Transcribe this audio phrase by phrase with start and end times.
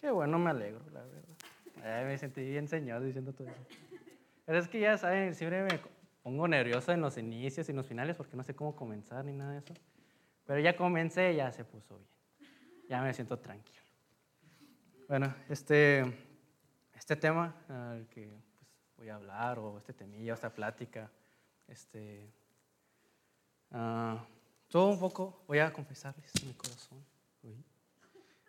[0.00, 2.06] Qué bueno, me alegro, la verdad.
[2.06, 3.66] me sentí bien señor diciendo todo eso.
[4.46, 5.78] Pero es que ya saben, siempre me
[6.22, 9.32] pongo nervioso en los inicios y en los finales porque no sé cómo comenzar ni
[9.32, 9.74] nada de eso.
[10.46, 12.08] Pero ya comencé ya se puso bien.
[12.88, 13.78] Ya me siento tranquilo.
[15.06, 16.02] Bueno, este,
[16.94, 21.10] este tema al que pues, voy a hablar, o este temilla, o esta plática,
[21.68, 22.32] este,
[23.72, 24.16] uh,
[24.68, 27.04] todo un poco, voy a confesarles mi corazón.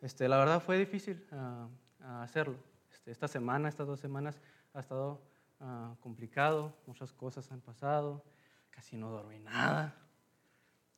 [0.01, 2.57] Este, la verdad fue difícil uh, hacerlo.
[2.91, 4.41] Este, esta semana, estas dos semanas,
[4.73, 5.21] ha estado
[5.59, 8.23] uh, complicado, muchas cosas han pasado,
[8.71, 9.95] casi no dormí nada.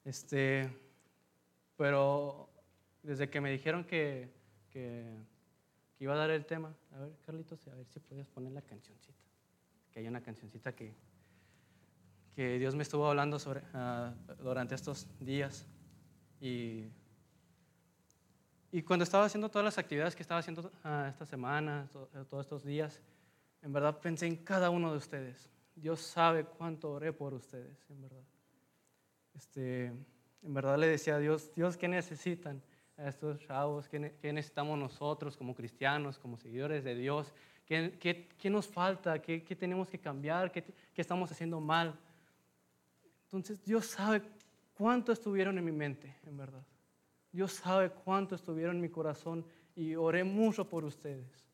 [0.06, 0.70] Este,
[1.76, 2.50] pero
[3.04, 4.34] desde que me dijeron que,
[4.70, 5.06] que,
[6.00, 9.24] iba a dar el tema, a ver, Carlitos, a ver si podías poner la cancioncita,
[9.92, 10.94] que hay una cancioncita que,
[12.36, 15.66] que Dios me estuvo hablando sobre, uh, durante estos días.
[16.40, 16.90] Y,
[18.74, 22.46] y, cuando estaba haciendo todas las actividades que estaba haciendo uh, esta semana, to, todos
[22.46, 23.02] estos días,
[23.62, 25.50] en verdad pensé en cada uno de ustedes.
[25.76, 28.24] Dios sabe cuánto oré por ustedes, en verdad.
[29.34, 32.62] Este, en verdad le decía a Dios, Dios, ¿qué necesitan
[32.98, 33.88] a estos chavos?
[33.88, 37.34] ¿Qué, qué necesitamos nosotros como cristianos, como seguidores de Dios?
[37.66, 39.22] ¿Qué, qué, qué nos falta?
[39.22, 40.52] ¿Qué, tenemos que cambiar?
[40.52, 40.64] ¿Qué,
[40.96, 41.98] estamos haciendo mal?
[43.24, 44.22] Entonces Dios sabe
[44.74, 46.64] cuánto estuvieron en mi mente, en verdad.
[47.34, 49.44] Dios sabe cuánto estuvieron en mi corazón
[49.76, 51.50] y oré mucho por ustedes.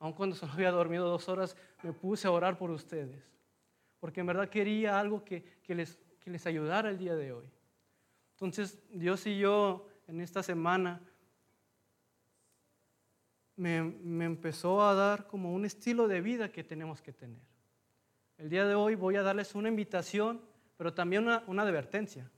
[0.00, 3.24] Aun cuando solo había dormido dos horas, me puse a orar por ustedes.
[4.00, 7.48] Porque en verdad quería algo que, que les, que les ayudara el día de hoy.
[8.32, 11.00] Entonces, Dios y yo en esta semana
[13.54, 17.40] me, me, empezó a dar como un estilo de vida que tenemos que tener.
[18.36, 20.42] El día de hoy voy a darles una invitación,
[20.76, 22.28] pero también una, una advertencia,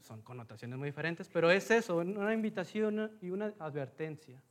[0.00, 4.42] son connotaciones muy diferentes, pero es eso, una invitación y una advertencia.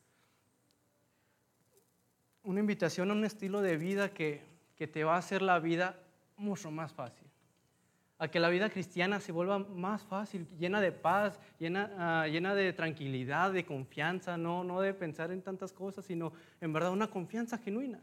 [2.44, 4.42] Una invitación a un estilo de vida que,
[4.76, 6.00] que te va a hacer la vida
[6.38, 7.32] mucho más fácil
[8.22, 12.54] a que la vida cristiana se vuelva más fácil, llena de paz, llena, uh, llena
[12.54, 16.32] de tranquilidad, de confianza, no, no de pensar en tantas cosas, sino
[16.62, 18.00] en verdad una confianza genuina.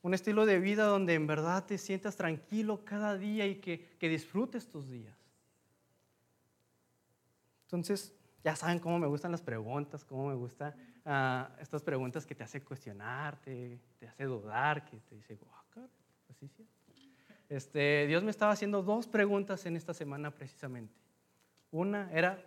[0.00, 4.08] Un estilo de vida donde en verdad te sientas tranquilo cada día y que, que
[4.08, 5.25] disfrutes tus días.
[7.66, 10.72] Entonces, ya saben cómo me gustan las preguntas, cómo me gustan
[11.04, 15.88] uh, estas preguntas que te hacen cuestionarte, te hace dudar, que te dice, wow,
[16.30, 16.64] así sí.
[17.48, 20.94] Este, Dios me estaba haciendo dos preguntas en esta semana precisamente.
[21.72, 22.40] Una era,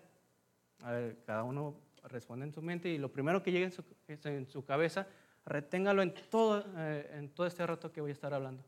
[0.84, 3.70] a ver, cada uno responde en su mente y lo primero que llegue
[4.08, 5.06] en su, cabeza,
[5.46, 8.64] reténgalo en todo, eh, en todo este rato que voy a estar hablando.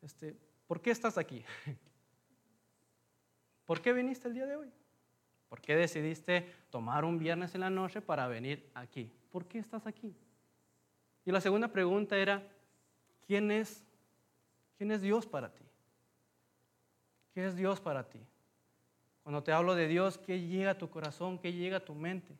[0.00, 0.34] Este,
[0.66, 1.44] ¿Por qué estás aquí?
[3.66, 4.72] ¿Por qué viniste el día de hoy?
[5.50, 9.12] ¿Por qué decidiste tomar un viernes en la noche para venir aquí?
[9.32, 10.14] ¿Por qué estás aquí?
[11.24, 12.48] Y la segunda pregunta era,
[13.26, 13.84] ¿quién es,
[14.78, 15.64] quién es Dios para ti?
[17.34, 18.20] ¿Qué es Dios para ti?
[19.24, 21.36] Cuando te hablo de Dios, ¿qué llega a tu corazón?
[21.36, 22.32] ¿Qué llega a tu mente?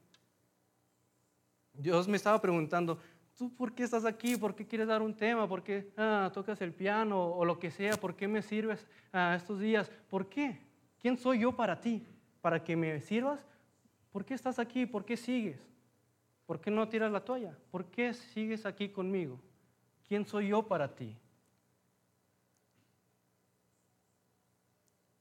[1.72, 2.96] Dios me estaba preguntando,
[3.36, 4.36] ¿tú por qué estás aquí?
[4.36, 5.48] ¿Por qué quieres dar un tema?
[5.48, 7.96] ¿Por qué ah, tocas el piano o lo que sea?
[7.96, 9.90] ¿Por qué me sirves ah, estos días?
[10.08, 10.60] ¿Por qué?
[11.00, 12.06] ¿Quién soy yo para ti?
[12.40, 13.40] ¿Para que me sirvas?
[14.10, 14.86] ¿Por qué estás aquí?
[14.86, 15.60] ¿Por qué sigues?
[16.46, 17.56] ¿Por qué no tiras la toalla?
[17.70, 19.38] ¿Por qué sigues aquí conmigo?
[20.08, 21.16] ¿Quién soy yo para ti?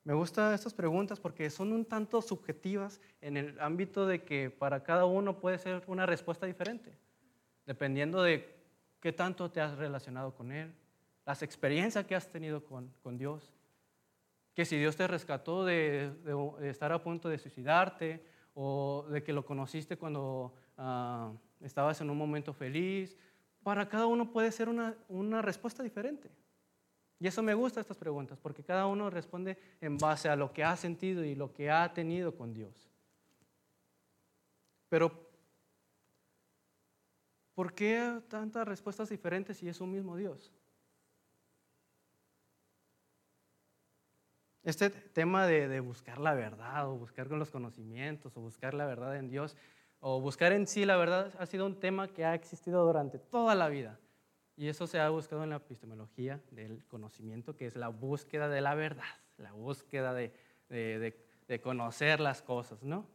[0.04, 4.82] Me gustan estas preguntas porque son un tanto subjetivas en el ámbito de que para
[4.82, 6.98] cada uno puede ser una respuesta diferente,
[7.68, 8.56] dependiendo de
[9.02, 10.74] qué tanto te has relacionado con Él,
[11.28, 13.54] las experiencias que has tenido con, con Dios,
[14.60, 16.12] que si Dios te rescató de,
[16.64, 18.22] estar a punto de suicidarte
[18.54, 21.34] o de que lo conociste cuando uh,
[21.66, 23.16] estabas en un momento feliz,
[23.64, 26.30] para cada uno puede ser una, una respuesta diferente.
[27.20, 30.66] Y eso me gusta estas preguntas, porque cada uno responde en base a lo que
[30.66, 32.92] ha sentido y lo que ha tenido con Dios.
[34.90, 35.10] Pero,
[37.56, 40.52] ¿por qué tantas respuestas diferentes si es un mismo Dios?
[44.64, 48.86] Este tema de, de, buscar la verdad o buscar con los conocimientos o buscar la
[48.86, 49.56] verdad en Dios
[50.02, 53.56] o buscar en sí la verdad ha sido un tema que ha existido durante toda
[53.56, 54.00] la vida.
[54.56, 58.60] Y eso se ha buscado en la epistemología del conocimiento, que es la búsqueda de
[58.60, 59.06] la verdad,
[59.38, 60.34] la búsqueda de,
[60.68, 61.16] de,
[61.48, 63.08] de, conocer las cosas, ¿no?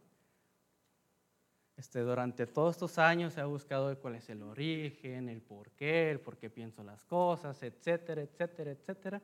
[1.77, 6.11] Este, durante todos estos años se ha buscado cuál es el origen, el por qué,
[6.11, 9.23] el por qué pienso las cosas, etcétera, etcétera, etcétera.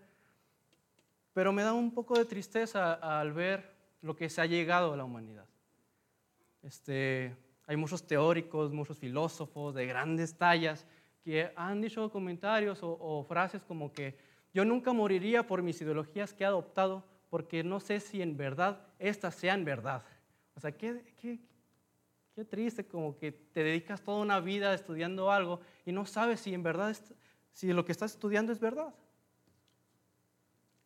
[1.33, 3.71] Pero me da un poco de tristeza al ver
[4.03, 5.47] lo que se ha llegado a la humanidad.
[6.63, 7.37] Este,
[7.67, 10.87] hay muchos teóricos, muchos filósofos de grandes tallas
[11.23, 14.17] que han dicho comentarios o, frases como que
[14.53, 18.81] yo nunca moriría por mis ideologías que he adoptado porque no sé si en verdad
[18.99, 20.03] estas sean verdad.
[20.55, 21.39] O sea, qué, qué,
[22.35, 26.53] qué triste como que te dedicas toda una vida estudiando algo y no sabes si
[26.53, 26.97] en verdad,
[27.53, 28.93] si lo que estás estudiando es verdad.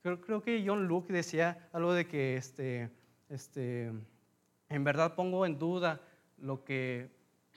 [0.05, 2.91] Creo, que John Luke decía algo de que este,
[3.31, 3.91] este,
[4.69, 5.99] en verdad pongo en duda
[6.37, 7.09] lo que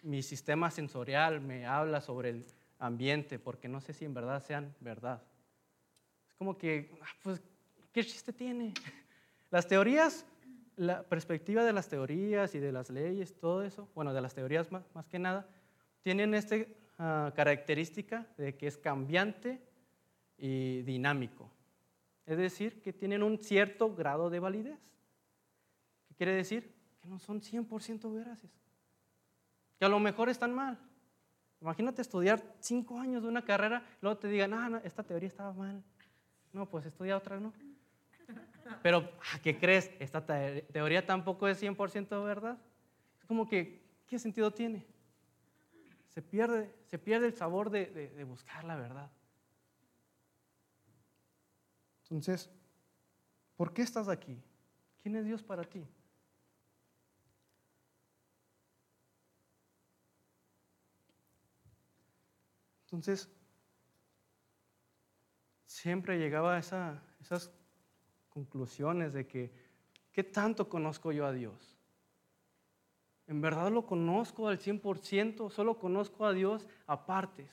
[0.04, 2.46] mi sistema sensorial me habla sobre el
[2.80, 5.22] ambiente, porque no sé si en verdad sean verdad.
[6.26, 7.42] Es como que, ah, pues,
[7.92, 8.74] ¿qué chiste tiene?
[9.52, 10.26] Las teorías,
[10.78, 14.72] la perspectiva de las teorías y de las leyes, todo eso, bueno, de las teorías
[14.72, 15.46] más, más que nada,
[16.02, 19.62] tienen esta uh, característica de que es cambiante
[20.38, 21.57] y dinámico.
[22.28, 24.80] Es decir, que tienen un cierto grado de validez.
[26.08, 26.76] ¿Qué quiere decir?
[27.02, 28.52] Que no son 100% veraces.
[29.80, 30.78] Que a lo mejor están mal.
[31.62, 35.54] Imagínate estudiar cinco años de una carrera, luego te digan, ah, no, esta teoría estaba
[35.54, 35.84] mal.
[36.54, 37.52] No, pues estudia otra, ¿no?
[38.84, 39.92] Pero, ah, ¿qué crees?
[40.00, 42.58] Esta teoría tampoco es 100% verdad.
[43.20, 44.86] Es como que, ¿qué sentido tiene?
[46.10, 49.10] Se pierde, se pierde el sabor de, buscar la verdad.
[52.10, 52.50] Entonces,
[53.58, 54.42] ¿por qué estás aquí?
[55.02, 55.86] ¿Quién es Dios para ti?
[62.86, 63.30] Entonces,
[65.66, 67.52] siempre llegaba a esa, esas
[68.30, 69.52] conclusiones de que,
[70.14, 71.78] ¿qué tanto conozco yo a Dios?
[73.28, 75.50] ¿En verdad lo conozco al 100%?
[75.50, 77.52] ¿Solo conozco a Dios a partes?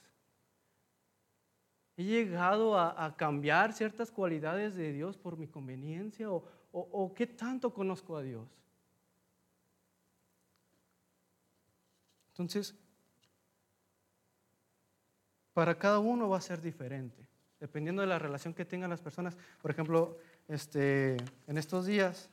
[1.97, 6.29] ¿He llegado a, cambiar ciertas cualidades de Dios por mi conveniencia?
[6.31, 8.49] ¿O, qué tanto conozco a Dios?
[12.33, 12.75] Entonces,
[15.53, 17.29] para cada uno va a ser diferente,
[17.61, 19.37] dependiendo de la relación que tengan las personas.
[19.63, 20.19] Por ejemplo,
[20.49, 21.17] este,
[21.47, 22.29] en estos días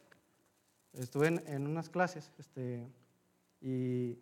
[0.93, 2.83] estuve en, unas clases este,
[3.61, 4.17] y,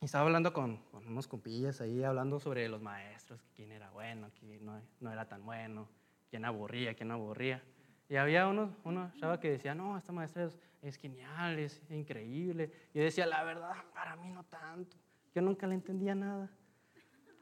[0.00, 4.80] estaba hablando con, unos compillas ahí, hablando sobre los maestros, quién era bueno, quién no,
[5.00, 5.88] no era tan bueno,
[6.30, 7.62] quién aburría, quién no aburría.
[8.08, 12.70] Y había uno, uno chava que decía, no, esta maestra es, es genial, es increíble.
[12.94, 14.96] Y decía, la verdad, para mí no tanto.
[15.34, 16.48] Yo nunca le entendía nada.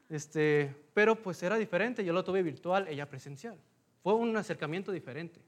[0.09, 3.57] Este, pero pues era diferente, yo lo tuve virtual, ella presencial.
[4.01, 5.41] Fue un acercamiento diferente,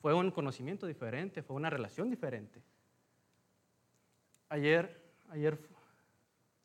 [0.00, 2.62] fue un conocimiento diferente, fue una relación diferente.
[4.48, 5.58] Ayer, ayer,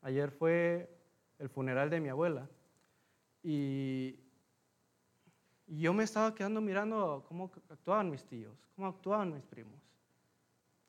[0.02, 0.90] ayer fue
[1.38, 2.48] el funeral de mi abuela
[3.44, 4.20] y,
[5.68, 9.80] yo me estaba quedando mirando cómo actuaban mis tíos, cómo actuaban mis primos.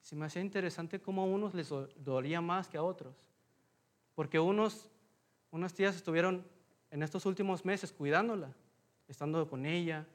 [0.01, 3.15] Se me hacía interesante cómo a unos les dolía más que a otros,
[4.15, 4.89] porque unos
[5.51, 6.45] unas tías estuvieron
[6.91, 8.55] en estos últimos meses cuidándola,
[9.09, 10.07] estando con ella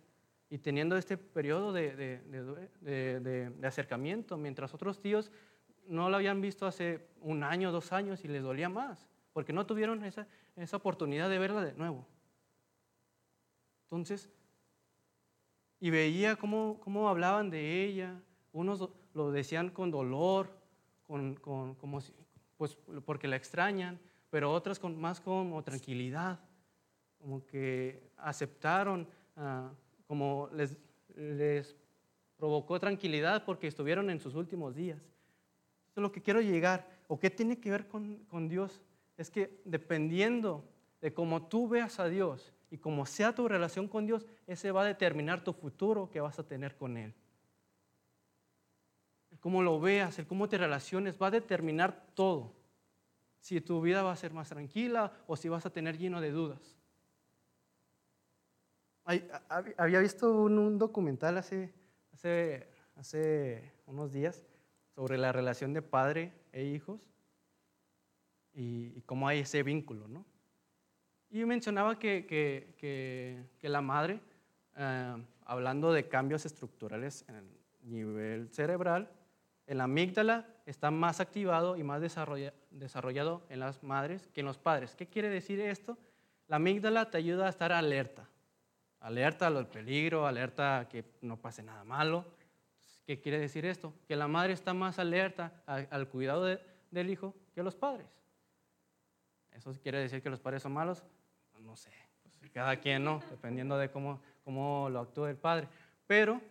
[0.49, 5.31] y teniendo este periodo de, de, acercamiento, mientras otros tíos
[5.87, 9.65] no la habían visto hace un año, dos años y les dolía más, porque no
[9.65, 12.05] tuvieron esa, esa oportunidad de verla de nuevo.
[13.83, 14.29] Entonces,
[15.79, 18.19] y veía cómo, cómo hablaban de ella,
[18.51, 20.49] unos lo decían con dolor,
[21.03, 21.99] con, con, como
[22.57, 23.99] pues porque la extrañan,
[24.29, 26.39] pero otras con más como tranquilidad,
[27.19, 29.69] como que aceptaron, uh,
[30.07, 30.77] como les,
[31.15, 31.75] les
[32.37, 35.01] provocó tranquilidad porque estuvieron en sus últimos días.
[35.95, 38.81] Eso es lo que quiero llegar, o qué tiene que ver con, Dios,
[39.15, 40.65] es que dependiendo
[40.99, 44.81] de cómo tú veas a Dios y cómo sea tu relación con Dios, ese va
[44.81, 47.13] a determinar tu futuro que vas a tener con Él.
[49.31, 52.51] El cómo lo veas, el cómo te relaciones, va a determinar todo
[53.39, 56.31] si tu vida va a ser más tranquila o si vas a tener lleno de
[56.31, 56.77] dudas.
[59.77, 61.73] había visto un, documental hace,
[63.87, 64.43] unos días
[64.95, 67.09] sobre la relación de padre e hijos
[68.53, 70.25] y, cómo hay ese vínculo, ¿no?
[71.29, 72.73] Y mencionaba que, que,
[73.59, 74.21] que, la madre,
[74.77, 77.45] eh, hablando de cambios estructurales en el
[77.83, 79.11] nivel cerebral,
[79.67, 84.57] en la amígdala está más activado y más desarrollado en las madres que en los
[84.57, 84.95] padres.
[84.95, 85.97] ¿Qué quiere decir esto?
[86.47, 88.29] La amígdala te ayuda a estar alerta,
[88.99, 92.25] alerta al peligro, alerta a que no pase nada malo.
[93.05, 93.93] ¿Qué quiere decir esto?
[94.07, 96.45] Que la madre está más alerta al cuidado
[96.91, 98.07] del hijo que los padres.
[99.51, 101.03] ¿Eso quiere decir que los padres son malos?
[101.59, 105.67] No sé, pues cada quien no, dependiendo de cómo, cómo lo actúa el padre.
[106.05, 106.41] Pero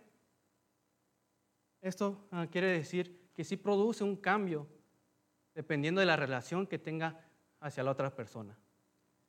[1.81, 4.67] esto ah, quiere decir que sí produce un cambio
[5.53, 7.19] dependiendo de la relación que tenga
[7.59, 8.57] hacia la otra persona.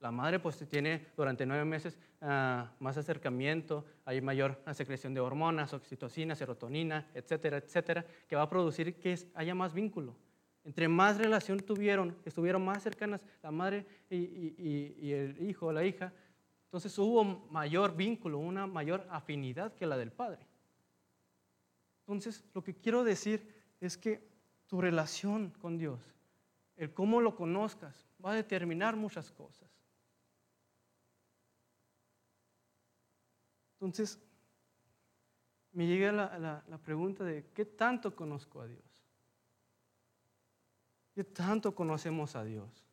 [0.06, 5.74] La madre pues tiene durante nueve meses ah, más acercamiento, hay mayor secreción de hormonas,
[5.74, 10.14] oxitocina, serotonina, etcétera, etcétera, que va a producir que haya más vínculo.
[10.62, 16.12] Entre más relación tuvieron, estuvieron más cercanas la madre y, el hijo o la hija,
[16.66, 20.46] entonces hubo mayor vínculo, una mayor afinidad que la del padre.
[22.02, 24.24] Entonces, lo que quiero decir es que
[24.68, 26.14] tu relación con Dios,
[26.76, 29.75] el cómo lo conozcas, va a determinar muchas cosas.
[33.86, 34.20] Entonces,
[35.72, 38.82] me llega la, la pregunta de qué tanto conozco a Dios.
[41.14, 42.84] ¿Qué tanto conocemos a Dios?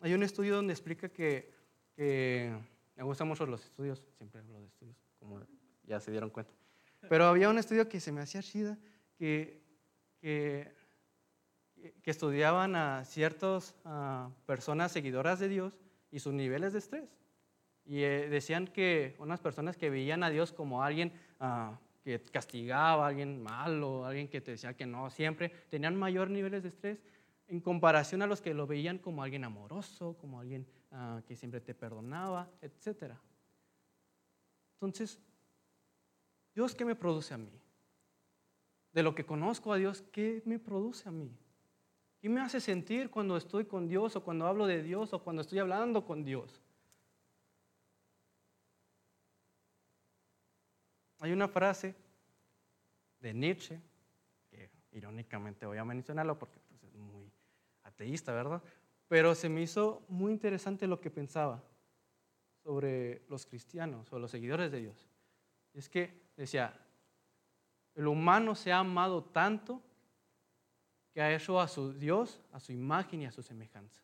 [0.00, 1.52] Hay un estudio donde explica que,
[1.96, 5.40] me gustan mucho los estudios, siempre hablo de estudios, como
[5.84, 6.52] ya se dieron cuenta.
[7.08, 8.76] Pero había un estudio que se me hacía chida,
[9.16, 9.62] que,
[10.20, 10.74] que,
[12.04, 13.76] estudiaban a ciertas
[14.44, 15.78] personas seguidoras de Dios
[16.10, 17.25] y sus niveles de estrés.
[17.86, 23.06] Y eh, decían que unas personas que veían a Dios como alguien ah, que castigaba
[23.06, 27.02] alguien malo, alguien que te decía que no siempre, tenían mayor niveles de estrés
[27.48, 31.60] en comparación a los que lo veían como alguien amoroso, como alguien ah, que siempre
[31.60, 33.14] te perdonaba, etc.
[34.74, 35.18] Entonces,
[36.54, 37.50] Dios, ¿qué me produce a mí?
[38.92, 41.30] De lo que conozco a Dios, ¿qué me produce a mí?
[42.20, 45.42] ¿Qué me hace sentir cuando estoy con Dios o cuando hablo de Dios o cuando
[45.42, 46.62] estoy hablando con Dios?
[51.18, 51.94] Hay una frase
[53.20, 53.80] de Nietzsche,
[54.50, 57.30] que irónicamente voy a mencionarlo porque pues, es muy
[57.82, 58.62] ateísta, ¿verdad?
[59.08, 61.62] Pero se me hizo muy interesante lo que pensaba
[62.62, 65.08] sobre los cristianos o los seguidores de Dios.
[65.72, 66.74] Es que decía,
[67.94, 69.80] el humano se ha amado tanto
[71.12, 74.02] que ha hecho a su Dios, a su imagen y a su semejanza.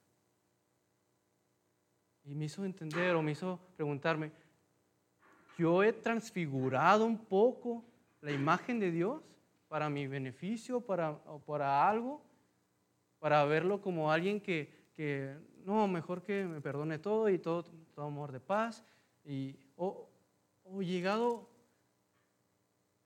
[2.25, 4.33] Y me hizo entender o me hizo preguntarme,
[5.59, 7.85] yo he transfigurado un poco
[8.21, 9.23] la imagen de Dios
[9.69, 12.23] para mi beneficio, para, para algo,
[13.19, 18.05] para verlo como alguien que, que, no, mejor que me perdone todo y todo, todo
[18.05, 18.85] amor de paz,
[19.25, 20.09] y, o,
[20.65, 21.49] o llegado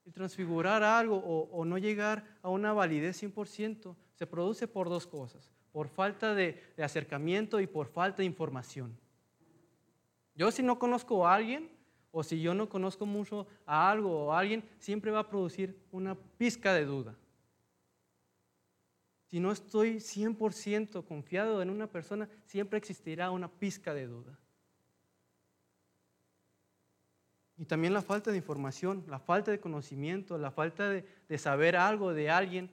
[0.08, 5.06] a transfigurar algo o, o, no llegar a una validez 100%, se produce por dos
[5.06, 8.98] cosas, por falta de, de acercamiento y por falta de información.
[10.34, 11.75] Yo si no conozco a alguien,
[12.18, 15.78] o si yo no conozco mucho a algo o a alguien, siempre va a producir
[15.92, 17.14] una pizca de duda.
[19.26, 24.38] Si no estoy 100% confiado en una persona, siempre existirá una pizca de duda.
[27.58, 31.04] Y también la falta de información, la falta de conocimiento, la falta de,
[31.36, 32.70] saber algo de alguien,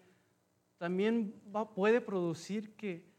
[0.78, 1.34] también
[1.76, 3.12] puede producir que,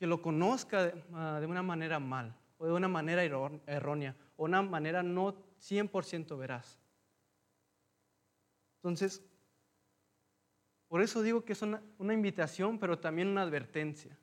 [0.00, 3.22] lo conozca de, ah, de una manera mal o de una manera
[3.66, 6.78] errónea una manera no 100% veraz.
[8.76, 9.22] Entonces,
[10.86, 14.16] por eso digo que es una, invitación, pero también una advertencia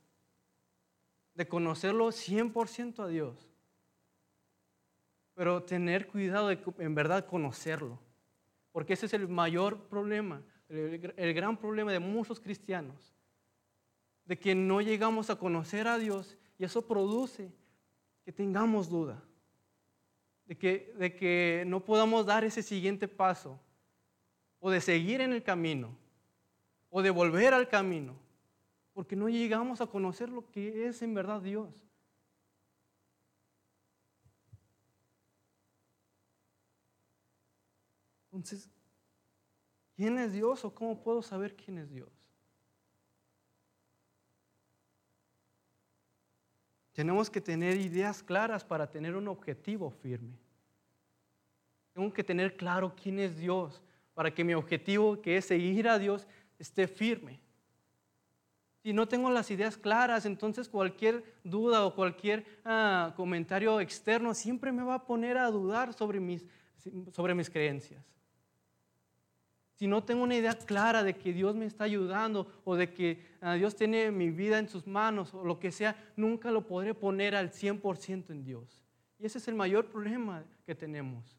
[1.33, 3.51] de conocerlo 100% a Dios.
[5.35, 7.99] Pero tener cuidado de en verdad conocerlo.
[8.71, 13.13] Porque ese es el mayor problema, el, gran problema de muchos cristianos.
[14.23, 17.53] De que no llegamos a conocer a Dios y eso produce
[18.23, 19.21] que tengamos duda
[20.45, 23.59] de que, de que no podamos dar ese siguiente paso,
[24.59, 25.95] o de seguir en el camino,
[26.89, 28.15] o de volver al camino,
[28.93, 31.85] porque no llegamos a conocer lo que es en verdad Dios.
[38.31, 38.69] Entonces,
[39.95, 42.24] ¿quién es Dios o cómo puedo saber quién es Dios?
[46.95, 50.39] Tenemos que tener ideas claras para tener un objetivo firme.
[51.93, 53.83] Tengo que tener claro quién es Dios
[54.13, 56.25] para que mi objetivo, que es seguir a Dios,
[56.57, 57.41] esté firme.
[58.81, 64.71] Si no tengo las ideas claras, entonces cualquier duda o cualquier ah, comentario externo siempre
[64.71, 66.45] me va a poner a dudar sobre mis,
[67.11, 68.14] sobre mis creencias
[69.75, 73.25] si no tengo una idea clara de que Dios me está ayudando o de que
[73.41, 76.93] ah, Dios tiene mi vida en sus manos o lo que sea, nunca lo podré
[76.93, 78.85] poner al 100% en Dios.
[79.19, 81.37] Y ese es el mayor problema que tenemos.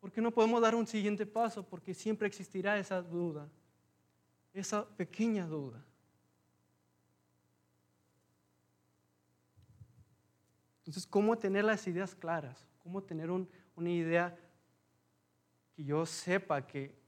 [0.00, 3.46] Porque no podemos dar un siguiente paso porque siempre existirá esa duda,
[4.54, 5.84] esa pequeña duda.
[10.78, 12.66] Entonces, ¿cómo tener las ideas claras?
[12.82, 14.36] ¿Cómo tener una idea
[15.76, 16.99] que yo sepa que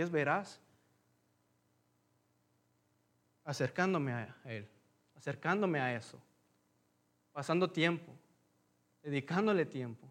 [0.00, 0.60] es veraz.
[3.44, 4.68] acercándome a Él,
[5.14, 6.20] acercándome a eso,
[7.32, 8.12] pasando tiempo,
[9.02, 10.10] dedicándole tiempo.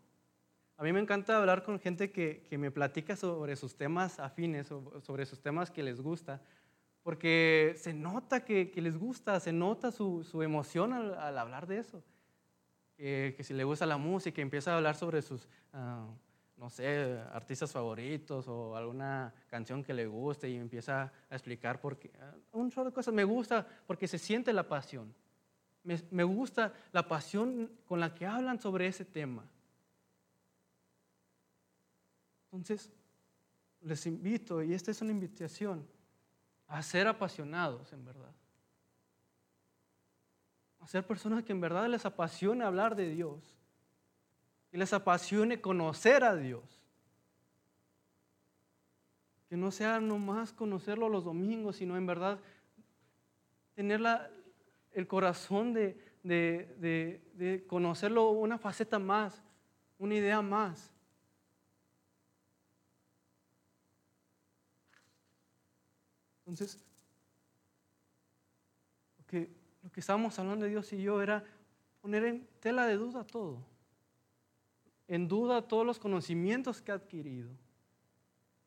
[0.78, 5.26] A mí me encanta hablar con gente que, me platica sobre sus temas afines, sobre
[5.26, 6.42] sus temas que les gusta,
[7.04, 12.04] porque se nota que, les gusta, se nota su, emoción al, hablar de eso.
[12.98, 16.08] que si le gusta la música, empieza a hablar sobre sus, ah,
[16.58, 22.00] no sé, artistas favoritos o alguna canción que le guste y empieza a explicar por
[22.00, 22.12] qué.
[22.22, 23.14] Ah, un solo de cosas.
[23.14, 25.14] Me gusta porque se siente la pasión.
[25.84, 29.46] Me, me gusta la pasión con la que hablan sobre ese tema.
[32.52, 32.90] Entonces,
[33.82, 35.86] les invito, y esta es una invitación,
[36.68, 38.34] a ser apasionados en verdad.
[40.80, 43.58] A ser personas que en verdad les apasione hablar de Dios.
[44.76, 46.62] Que les apasione conocer a Dios.
[49.48, 52.42] Que no sea nomás conocerlo los domingos, sino en verdad
[53.74, 54.02] tener
[54.92, 59.42] el corazón de, de conocerlo una faceta más,
[59.98, 60.92] una idea más.
[66.40, 66.84] Entonces,
[69.20, 69.50] lo que,
[69.84, 71.46] lo que estábamos hablando de Dios y yo era
[72.02, 73.74] poner en tela de duda todo.
[75.08, 77.50] En duda todos los conocimientos que he adquirido.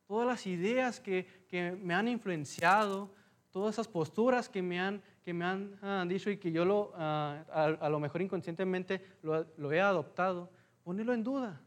[0.07, 3.11] Todas las ideas que, que me han influenciado,
[3.51, 6.93] todas esas posturas que me han, que me han ah, dicho y que yo lo,
[6.95, 10.51] ah, a, lo mejor inconscientemente lo, he adoptado,
[10.83, 11.61] ponerlo en duda.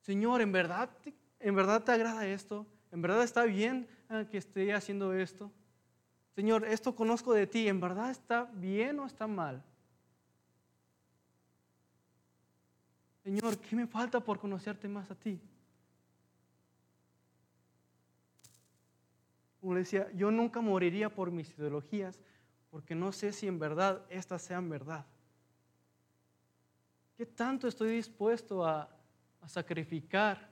[0.00, 0.88] Señor, ¿en verdad,
[1.38, 2.66] ¿en verdad te agrada esto?
[2.90, 5.52] ¿En verdad está bien Ah, que esté haciendo esto?
[6.34, 9.62] Señor, esto conozco de ti, ¿en verdad está bien o está mal?
[13.22, 15.40] Señor, ¿qué me falta por conocerte más a ti?
[19.60, 22.18] Como le decía, yo nunca moriría por mis ideologías
[22.70, 25.04] porque no sé si en verdad estas sean verdad.
[27.16, 28.88] ¿Qué tanto estoy dispuesto a,
[29.40, 30.48] a sacrificar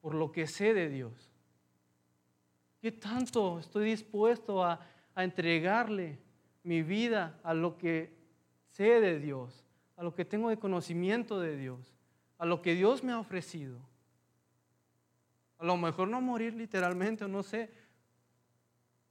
[0.00, 1.30] por lo que sé de Dios?
[2.86, 4.80] ¿Qué tanto estoy dispuesto a,
[5.16, 6.20] entregarle
[6.62, 8.12] mi vida a lo que
[8.68, 9.64] sé de Dios,
[9.96, 11.95] a lo que tengo de conocimiento de Dios,
[12.38, 13.78] a lo que Dios me ha ofrecido?
[15.58, 17.70] A lo mejor no morir literalmente, no sé,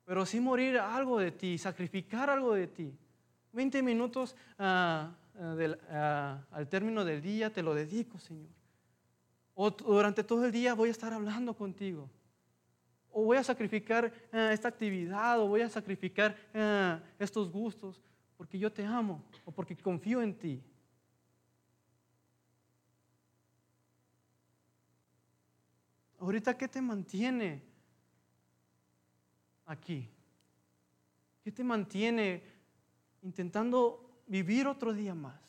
[0.06, 2.94] pero sí morir algo de ti, sacrificar algo de ti.
[3.54, 5.12] 20 minutos ah,
[5.92, 8.50] ah, al término del día te lo dedico, Señor.
[9.56, 12.10] O durante todo el día voy a estar hablando contigo
[13.18, 14.12] o voy a sacrificar
[14.52, 16.36] esta actividad, o voy a sacrificar
[17.18, 18.02] estos gustos,
[18.36, 20.62] porque yo te amo, o porque confío en ti.
[26.26, 27.62] Ahorita, ¿qué te mantiene
[29.66, 30.10] aquí?
[31.44, 32.44] ¿Qué te mantiene
[33.22, 35.40] intentando vivir otro día más?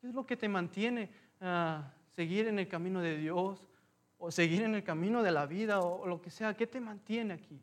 [0.00, 3.66] ¿Qué es lo que te mantiene ah, seguir en el camino de Dios?
[4.18, 7.34] o seguir en el camino de la vida o lo que sea, ¿qué te mantiene
[7.34, 7.60] aquí?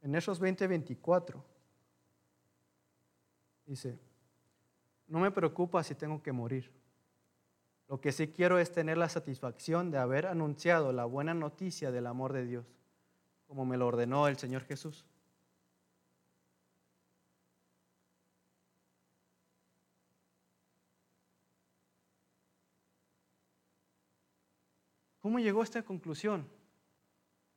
[0.00, 1.44] En esos 2024
[3.66, 3.98] dice,
[5.08, 6.70] no me preocupa si tengo que morir.
[7.88, 12.06] Lo que sí quiero es tener la satisfacción de haber anunciado la buena noticia del
[12.06, 12.66] amor de Dios,
[13.46, 15.06] como me lo ordenó el Señor Jesús.
[25.20, 26.46] ¿Cómo llegó a esta conclusión?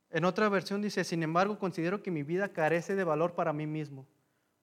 [0.10, 3.66] En otra versión dice, sin embargo, considero que mi vida carece de valor para mí
[3.66, 4.06] mismo,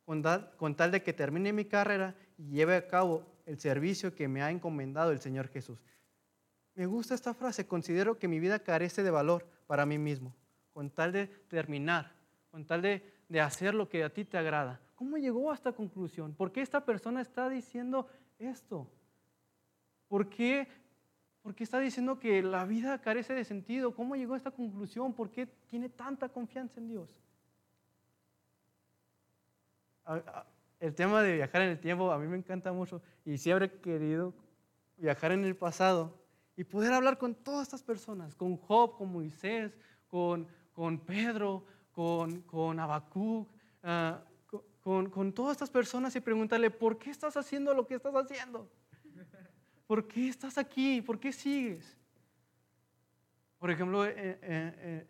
[0.08, 4.40] con tal, de que termine mi carrera y lleve a cabo el servicio que me
[4.40, 5.78] ha encomendado el Señor Jesús.
[6.74, 10.34] Me gusta esta frase, considero que mi vida carece de valor para mí mismo,
[10.72, 12.14] con tal de terminar,
[12.50, 13.02] con tal de,
[13.38, 14.80] hacer lo que a ti te agrada.
[14.94, 16.32] ¿Cómo llegó a esta conclusión?
[16.34, 18.90] ¿Por qué esta persona está diciendo esto?
[20.08, 20.66] ¿Por qué
[21.42, 23.94] porque está diciendo que la vida carece de sentido.
[23.94, 25.14] ¿Cómo llegó a esta conclusión?
[25.14, 27.18] ¿Por qué tiene tanta confianza en Dios?
[30.80, 33.80] El tema de viajar en el tiempo a mí me encanta mucho y siempre he
[33.80, 34.32] querido
[34.96, 36.14] viajar en el pasado
[36.56, 39.76] y poder hablar con todas estas personas, con Job, con Moisés,
[40.08, 44.22] con, con Pedro, con, con ah,
[44.80, 48.70] con, con todas estas personas y preguntarle, ¿por qué estás haciendo lo que estás haciendo?
[49.86, 51.02] ¿Por qué estás aquí?
[51.02, 51.96] ¿Por qué sigues?
[53.58, 55.06] Por ejemplo, eh, eh, eh,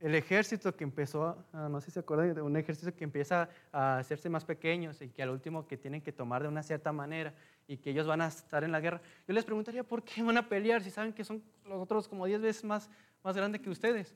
[0.00, 3.48] el ejército que empezó, ah, no sé si se acuerdan, de un ejército que empieza
[3.72, 6.92] a hacerse más pequeños y que al último que tienen que tomar de una cierta
[6.92, 7.34] manera
[7.66, 9.00] y que ellos van a estar en la guerra.
[9.26, 12.26] Yo les preguntaría, ¿por qué van a pelear si saben que son los otros como
[12.26, 12.88] 10 veces más,
[13.24, 14.14] más grandes que ustedes?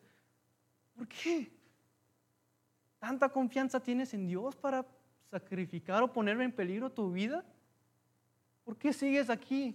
[0.95, 1.51] ¿Por qué?
[2.99, 4.87] ¿Tanta confianza tienes en Dios para
[5.31, 7.45] sacrificar o poner en peligro tu vida?
[8.65, 9.75] ¿Por qué sigues aquí?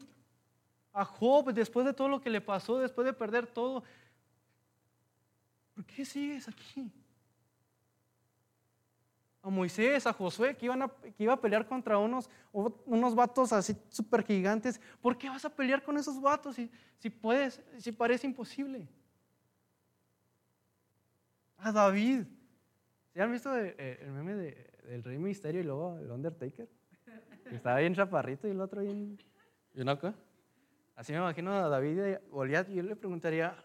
[0.94, 3.84] A Job, después de todo lo que le pasó, después de perder todo,
[5.78, 6.92] ¿por qué sigues aquí?
[9.44, 13.54] A Moisés, a Josué, que, iban a, que iba a pelear contra unos, unos vatos
[13.54, 14.82] así súper gigantes.
[15.00, 18.88] ¿Por qué vas a pelear con esos vatos si, si puedes, si parece imposible?
[21.58, 22.24] A David.
[23.14, 26.68] ¿Se han visto el, el meme de, del Rey Misterio y luego el Undertaker?
[27.52, 29.20] Estaba bien chaparrito y el otro bien.
[29.76, 30.16] ¿Y acá?
[30.96, 33.56] Así me imagino a David y Goliat y yo le preguntaría,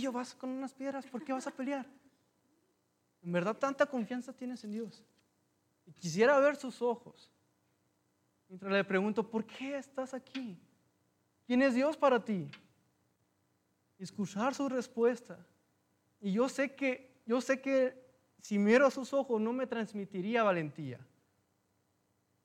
[0.00, 1.86] yo vas con unas piedras, ¿por qué vas a pelear?
[3.22, 5.04] En verdad, tanta confianza tienes en Dios.
[5.86, 7.30] Y quisiera ver sus ojos.
[8.48, 10.58] Mientras le pregunto, ¿por qué estás aquí?
[11.46, 12.50] ¿Quién es Dios para ti?
[13.98, 15.38] Y escuchar su respuesta.
[16.20, 18.06] Y yo sé que, yo sé que
[18.40, 20.98] si miro a sus ojos no me transmitiría valentía.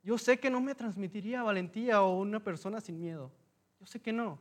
[0.04, 3.32] Yo sé que no me transmitiría valentía o una persona sin miedo.
[3.80, 4.38] Yo sé que no.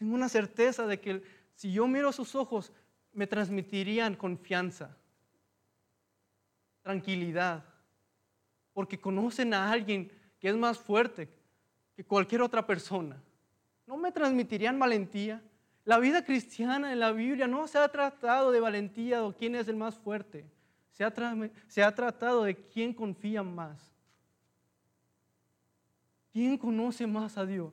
[0.00, 1.22] Tengo una certeza de que
[1.54, 2.72] si yo miro sus ojos,
[3.12, 4.96] me transmitirían confianza,
[6.82, 7.64] tranquilidad,
[8.72, 10.10] porque conocen a alguien
[10.40, 11.28] que es más fuerte
[11.94, 13.22] que cualquier otra persona.
[13.86, 15.40] No me transmitirían valentía.
[15.84, 19.68] La vida cristiana en la Biblia no se ha tratado de valentía o quién es
[19.68, 20.44] el más fuerte
[21.68, 23.90] se ha, tratado de quién confía más.
[26.30, 27.72] ¿Quién conoce más a Dios?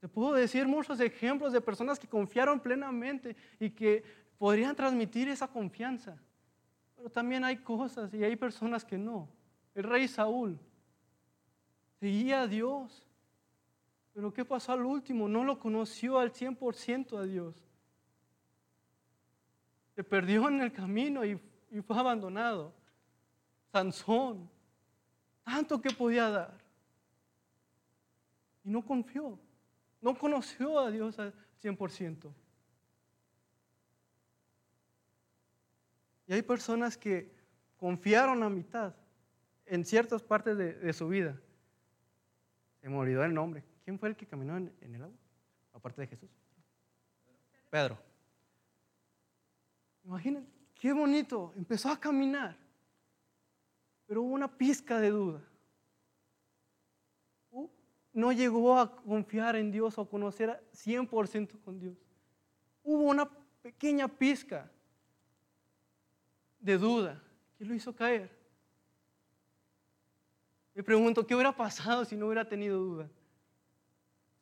[0.00, 4.04] Te puedo decir muchos ejemplos de personas que confiaron plenamente y que
[4.38, 6.16] podrían transmitir esa confianza.
[6.96, 9.28] Pero también hay cosas y hay personas que no.
[9.74, 10.58] El rey Saúl
[11.98, 13.06] seguía a Dios.
[14.14, 15.28] Pero ¿qué pasó al último?
[15.28, 17.68] No lo conoció al 100% a Dios
[19.98, 21.34] se perdió en el camino y,
[21.82, 22.72] fue abandonado.
[23.72, 24.48] Sansón,
[25.42, 26.56] tanto que podía dar.
[28.62, 29.36] Y no confió,
[30.00, 32.32] no conoció a Dios al 100%.
[36.26, 37.32] Y hay personas que
[37.76, 38.94] confiaron a mitad
[39.64, 41.40] en ciertas partes de, su vida.
[42.80, 43.64] Se me olvidó el nombre.
[43.84, 45.16] ¿Quién fue el que caminó en el agua?
[45.72, 46.30] Aparte de Jesús.
[47.70, 47.98] Pedro.
[50.04, 51.52] Imaginen, qué bonito.
[51.56, 52.56] Empezó a caminar,
[54.06, 55.42] pero hubo una pizca de duda.
[58.18, 61.96] No llegó a confiar en Dios o conocer 100% con Dios.
[62.82, 63.30] Hubo una
[63.62, 64.68] pequeña pizca
[66.58, 67.22] de duda
[67.56, 68.28] que lo hizo caer.
[70.74, 73.08] Me pregunto, ¿qué hubiera pasado si no hubiera tenido duda?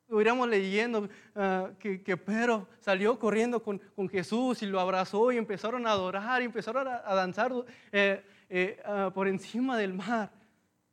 [0.05, 5.91] Estuviéramos leyendo ah, que, Pedro salió corriendo con, Jesús y lo abrazó y empezaron a
[5.91, 7.53] adorar y empezaron a, danzar
[7.93, 10.33] eh, eh, ah, por encima del mar.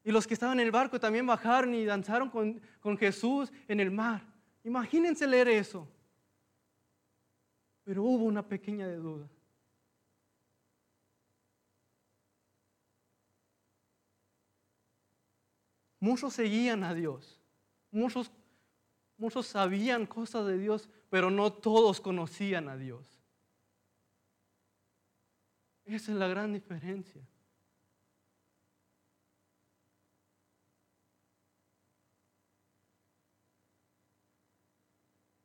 [0.03, 3.79] Y los que estaban en el barco también bajaron y danzaron con, con Jesús en
[3.79, 4.25] el mar.
[4.63, 5.87] Imagínense leer eso.
[7.83, 9.29] Pero hubo una pequeña de duda.
[15.99, 17.39] Muchos seguían a Dios.
[17.91, 18.31] Muchos
[19.17, 23.07] Muchos sabían cosas de Dios, pero no todos conocían a Dios.
[25.85, 27.21] Esa es la gran diferencia.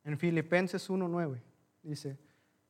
[0.08, 1.38] En Filipenses 1.9
[1.82, 2.16] dice,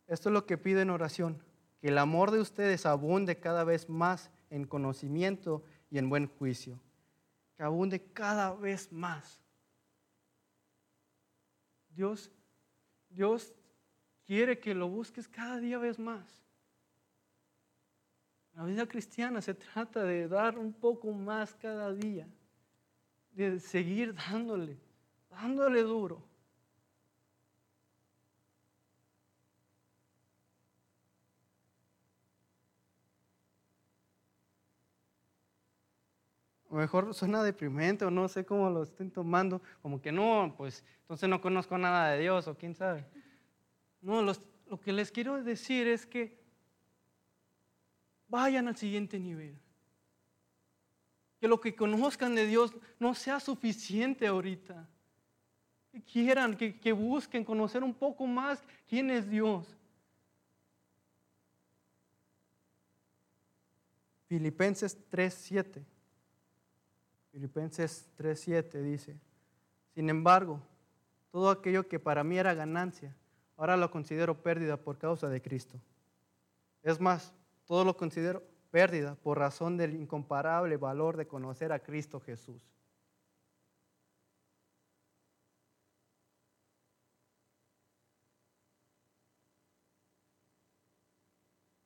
[0.08, 1.40] esto es lo que pide en oración,
[1.80, 6.80] que el amor de ustedes abunde cada vez más en conocimiento y en buen juicio,
[7.56, 9.40] que abunde cada vez más.
[11.94, 12.32] Dios,
[13.08, 13.54] Dios
[14.26, 16.42] quiere que lo busques cada día vez más.
[18.54, 22.26] La vida cristiana se trata de dar un poco más cada día,
[23.30, 24.76] de seguir dándole,
[25.30, 26.26] dándole duro.
[36.78, 41.28] Mejor suena deprimente o no sé cómo lo estén tomando, como que no, pues entonces
[41.28, 43.04] no conozco nada de Dios o quién sabe.
[44.00, 46.38] No, lo que les quiero decir es que
[48.28, 49.58] vayan al siguiente nivel.
[51.40, 54.88] Que lo que conozcan de Dios no sea suficiente ahorita.
[55.90, 59.74] que quieran, que, que busquen conocer un poco más quién es Dios.
[64.28, 65.97] Filipenses 3:7.
[67.30, 69.20] Filipenses 3:7 dice,
[69.94, 70.60] sin embargo,
[71.30, 73.14] todo aquello que para mí era ganancia,
[73.56, 75.80] ahora lo considero pérdida por causa de Cristo.
[76.82, 77.34] Es más,
[77.66, 82.64] todo lo considero pérdida por razón del incomparable valor de conocer a Cristo Jesús.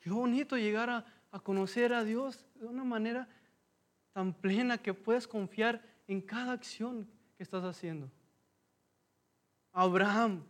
[0.01, 3.29] Qué bonito llegar a, a conocer a Dios de una manera
[4.13, 8.11] tan plena que puedes confiar en cada acción que estás haciendo.
[9.73, 10.45] Abraham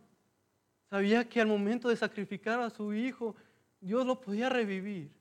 [0.89, 3.35] sabía que al momento de sacrificar a su hijo,
[3.79, 5.11] Dios lo podía revivir.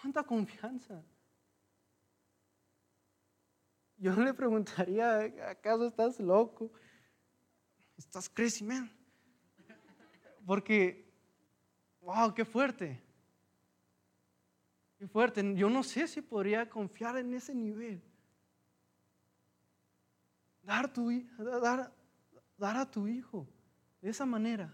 [0.00, 1.02] ¿Cuánta confianza?
[3.96, 6.72] Yo le preguntaría, ¿acaso estás loco?
[7.96, 8.66] ¿Estás crazy?
[10.44, 11.08] Porque,
[12.00, 13.00] wow, qué fuerte.
[15.02, 15.42] Qué fuerte.
[15.56, 18.00] Yo no sé si podría confiar en ese nivel.
[20.62, 20.92] Dar,
[22.60, 23.44] a tu hijo
[24.00, 24.72] de esa manera.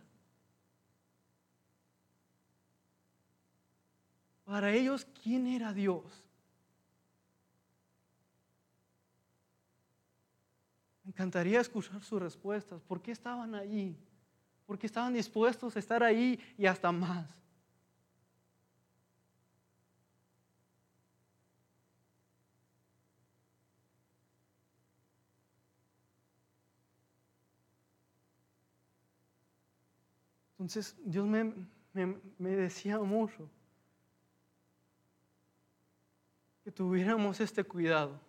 [4.45, 6.05] Para ellos, ¿quién era Dios?
[11.05, 12.83] Me encantaría escuchar sus respuestas.
[12.83, 13.97] ¿Por qué estaban allí?
[14.67, 17.35] ¿Por qué estaban dispuestos a estar ahí y hasta más?
[30.59, 31.55] Entonces Dios me,
[31.93, 33.49] me, me decía mucho
[36.65, 38.21] que tuviéramos este cuidado,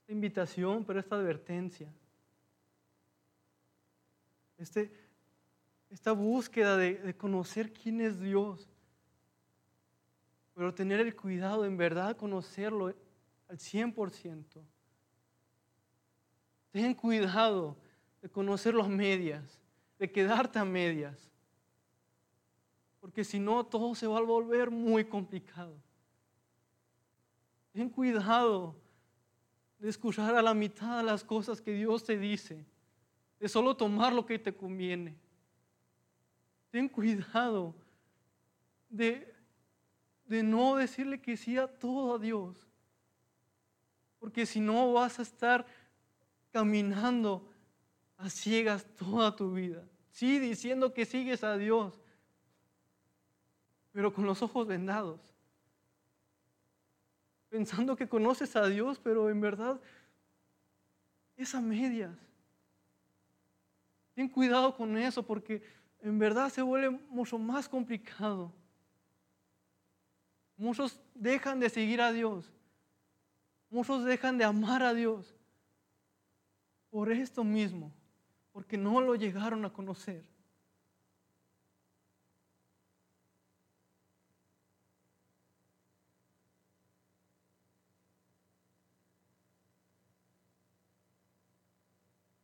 [0.00, 1.88] esta invitación, pero esta advertencia,
[4.58, 4.90] este,
[5.88, 8.68] esta búsqueda de, de conocer quién es Dios,
[10.52, 12.88] pero tener el cuidado en verdad conocerlo
[13.48, 14.44] al 100%.
[16.72, 17.76] Ten cuidado
[18.20, 19.60] de conocerlo a medias,
[19.98, 21.30] de quedarte a medias,
[23.00, 25.76] porque si no todo se va a volver muy complicado.
[27.72, 28.74] Ten cuidado
[29.78, 32.64] de escuchar a la mitad las cosas que Dios te dice,
[33.38, 35.16] de solo tomar lo que te conviene.
[36.70, 37.74] Ten cuidado
[38.88, 39.32] de,
[40.26, 42.66] de no decirle que sí a todo a Dios,
[44.18, 45.66] porque si no vas a estar
[46.50, 47.47] caminando
[48.18, 49.84] a toda tu vida.
[50.10, 51.94] Sí, diciendo que sigues a Dios,
[53.92, 55.20] pero con los ojos vendados
[57.48, 59.80] pensando que conoces a Dios, pero en verdad
[61.36, 62.16] es a medias.
[64.14, 65.62] Ten cuidado con eso porque
[66.00, 68.52] en verdad se vuelve mucho más complicado.
[70.56, 72.50] Muchos dejan de seguir a Dios.
[73.70, 75.34] Muchos dejan de amar a Dios
[76.90, 77.92] por esto mismo,
[78.52, 80.24] porque no lo llegaron a conocer.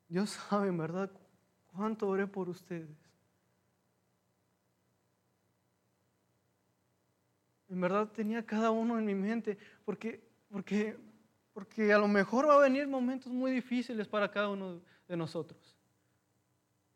[0.08, 1.10] Dios sabe en verdad
[1.66, 2.96] cuánto oré por ustedes.
[7.68, 10.96] En verdad tenía cada uno en mi mente, porque, porque,
[11.52, 15.73] porque a lo mejor va a venir momentos muy difíciles para cada uno de nosotros.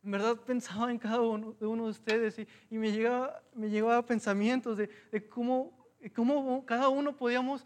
[0.09, 2.39] En verdad pensaba en cada uno de ustedes
[2.71, 7.63] y, me, llegaba, me llegaba pensamientos de, cómo, cada uno podíamos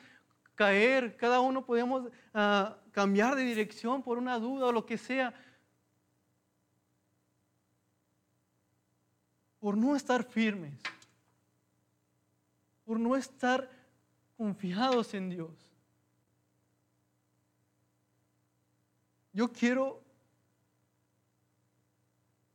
[0.57, 5.33] caer, cada uno podíamos uh, cambiar de dirección por una duda o lo que sea,
[9.61, 10.81] por no estar firmes,
[12.85, 13.71] por no estar
[14.37, 15.53] confiados en Dios.
[19.33, 20.02] Yo quiero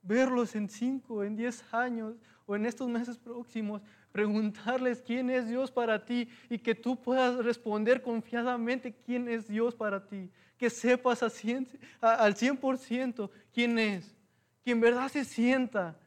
[0.07, 2.15] verlos en cinco, en diez años
[2.45, 7.35] o en estos meses próximos preguntarles quién es Dios para ti y que tú puedas
[7.43, 10.31] responder confiadamente quién es Dios para ti.
[10.57, 14.15] Que sepas al 100% quién es.
[14.63, 15.99] Que en verdad se sienta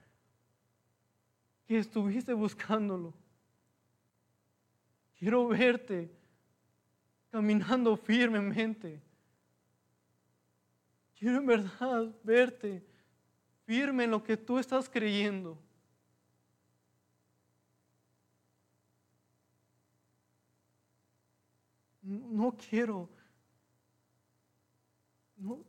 [1.67, 3.15] que estuviste buscándolo.
[5.17, 6.11] Quiero verte
[7.31, 9.01] caminando firmemente.
[11.17, 12.90] Quiero en verdad verte
[13.71, 15.57] firme en lo que tú estás creyendo.
[22.03, 23.09] no quiero,
[25.37, 25.61] no,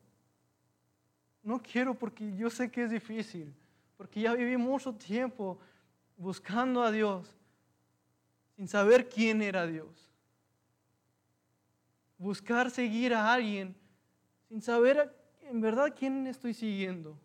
[1.43, 3.53] no quiero porque yo sé que es difícil,
[3.97, 5.59] porque ya viví mucho tiempo
[6.17, 7.29] buscando a Dios
[8.55, 10.09] sin saber quién era Dios.
[12.17, 13.75] Buscar seguir a alguien
[14.49, 17.15] sin saber en verdad quién estoy siguiendo.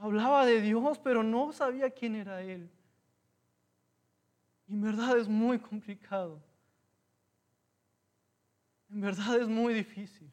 [0.00, 2.70] Hablaba de Dios, pero no sabía quién era Él.
[4.66, 6.42] Y en verdad es muy complicado.
[8.88, 10.32] En verdad es muy difícil.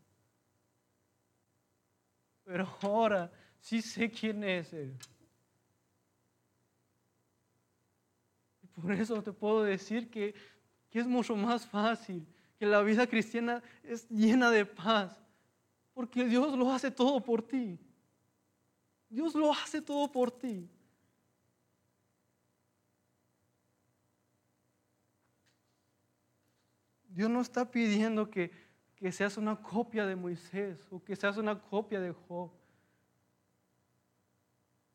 [2.45, 4.97] Pero ahora sí sé quién es Él.
[8.63, 10.34] Y por eso te puedo decir que,
[10.89, 12.25] que es mucho más fácil,
[12.58, 15.21] que la vida cristiana es llena de paz,
[15.93, 17.77] porque Dios lo hace todo por ti.
[19.10, 20.70] Dios lo hace todo por ti.
[27.10, 28.52] Dios no está pidiendo que,
[28.96, 32.52] que seas una copia de Moisés o que seas una copia de Job.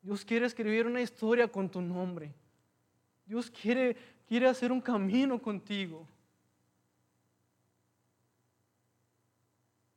[0.01, 2.33] Dios quiere escribir una historia con tu nombre.
[3.25, 3.95] Dios quiere,
[4.27, 6.07] quiere hacer un camino contigo.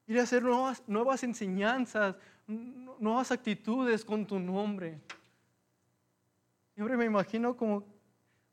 [0.05, 5.01] Quiere hacer nuevas, nuevas enseñanzas, nuevas actitudes con tu nombre.
[6.75, 7.85] Siempre me imagino como,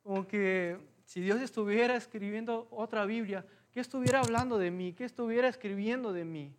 [0.03, 4.93] como que si Dios estuviera escribiendo otra Biblia, ¿qué estuviera hablando de mí?
[4.93, 6.55] ¿Qué estuviera escribiendo de mí?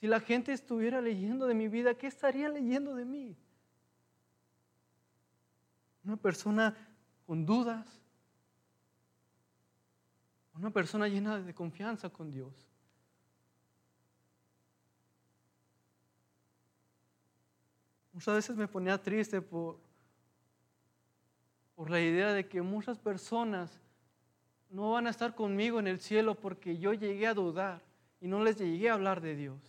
[0.00, 3.36] Si la gente estuviera leyendo de mi vida, ¿qué estaría leyendo de mí?
[6.04, 6.76] Una persona
[7.26, 7.86] con dudas,
[10.54, 12.65] una persona llena de confianza con Dios.
[18.16, 19.78] Muchas veces me ponía triste por,
[21.74, 23.78] por la idea de que muchas personas
[24.70, 27.82] no van a estar conmigo en el cielo porque yo llegué a dudar
[28.18, 29.60] y no les llegué a hablar de Dios.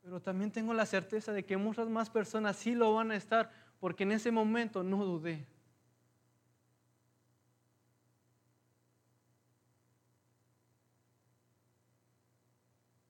[0.00, 3.52] Pero también tengo la certeza de que muchas más personas sí lo van a estar
[3.78, 5.46] porque en ese momento no dudé.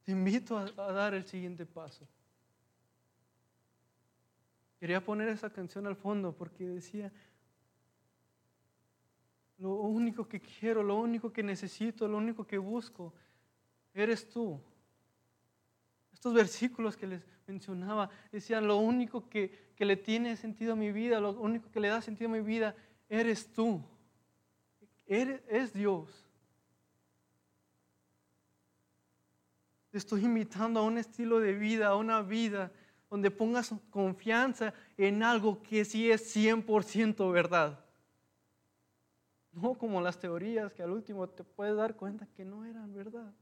[0.03, 2.09] Te invito a, a dar el siguiente paso.
[4.79, 7.11] Quería poner esa canción al fondo porque decía,
[9.59, 13.15] lo único que quiero, lo único que necesito, lo único que busco,
[13.95, 14.61] eres tú.
[16.13, 20.93] Estos versículos que les mencionaba decían, lo único que, que le tiene sentido a mi
[20.93, 22.75] vida, lo único que le da sentido a mi vida,
[23.09, 23.83] eres tú.
[25.07, 26.27] Es Dios.
[29.93, 32.71] Estoy invitando a un estilo de vida, a una vida
[33.11, 37.79] donde pongas confianza en algo que sí es 100% verdad.
[39.53, 43.33] No como las teorías que al último te puedes dar cuenta que no eran verdad.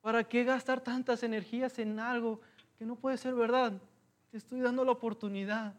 [0.00, 2.40] ¿Para qué gastar tantas energías en algo
[2.78, 3.72] que no puede ser verdad?
[4.30, 5.74] Te estoy dando la oportunidad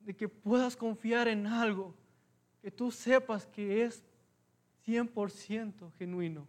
[0.00, 1.94] de que puedas confiar en algo
[2.60, 4.04] que tú sepas que es
[4.86, 6.46] 100% genuino.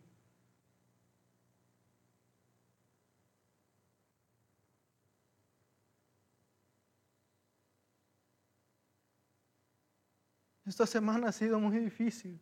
[10.68, 12.38] Esta semana ha sido muy difícil.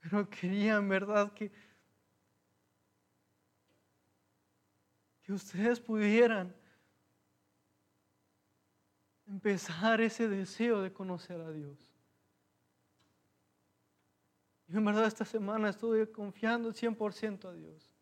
[0.00, 1.52] Pero quería en verdad que,
[5.22, 6.54] que ustedes pudieran
[9.26, 11.78] empezar ese deseo de conocer a Dios.
[14.68, 17.94] Yo en verdad esta semana estuve confiando 100% a Dios.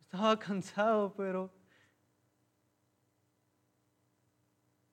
[0.00, 1.61] Estaba cansado, pero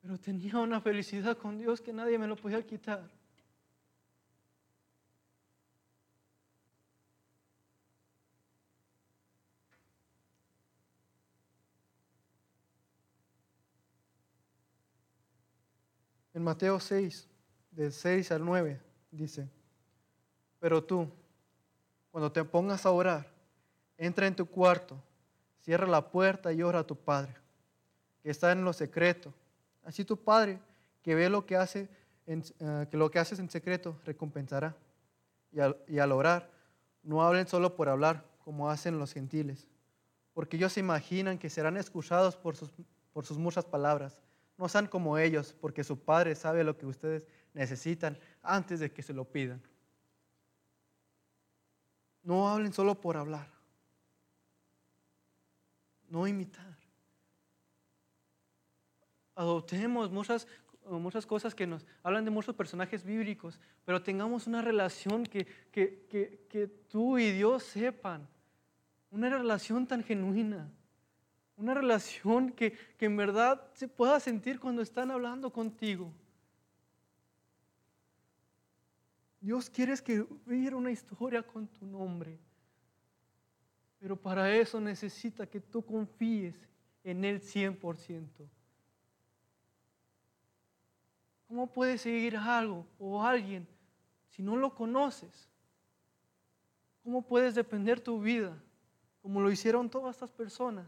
[0.01, 3.09] Pero tenía una felicidad con Dios que nadie me lo podía quitar.
[16.33, 17.27] En Mateo 6,
[17.71, 18.79] del 6 al 9,
[19.11, 19.49] dice,
[20.59, 21.09] pero tú,
[22.11, 23.27] cuando te pongas a orar,
[23.97, 24.95] entra en tu cuarto,
[25.59, 27.35] cierra la puerta y ora a tu Padre,
[28.23, 29.33] que está en lo secreto
[29.83, 30.59] Así tu Padre,
[31.01, 31.89] que ve lo que, hace
[32.27, 34.75] eh, que lo que haces en secreto, recompensará.
[35.51, 36.49] Y al, y orar,
[37.03, 39.67] no hablen solo por hablar, como hacen los gentiles,
[40.33, 42.71] porque ellos se imaginan que serán escuchados por sus,
[43.13, 44.21] por sus muchas palabras.
[44.57, 49.01] No sean como ellos, porque su Padre sabe lo que ustedes necesitan antes de que
[49.01, 49.61] se lo pidan.
[52.23, 53.49] No hablen solo por hablar.
[56.09, 56.78] No imitar
[59.39, 60.45] adoptemos muchas
[60.97, 66.07] muchas cosas que nos hablan de muchos personajes bíblicos, pero tengamos una relación que, que,
[66.09, 68.27] que, que tú y Dios sepan,
[69.11, 70.71] una relación tan genuina,
[71.57, 76.11] una relación que, que en verdad se pueda sentir cuando están hablando contigo.
[79.39, 82.39] Dios quiere escribir una historia con tu nombre,
[83.99, 86.55] pero para eso necesita que tú confíes
[87.03, 88.49] en Él 100%.
[91.49, 93.67] ¿Cómo puedes seguir algo o alguien
[94.29, 95.49] si no lo conoces?
[97.03, 98.55] ¿Cómo puedes depender tu vida
[99.23, 100.85] como lo hicieron todas estas personas